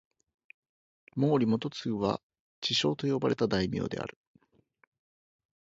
[1.15, 2.21] 毛利元就は
[2.59, 4.17] 智将と呼ばれた大名である。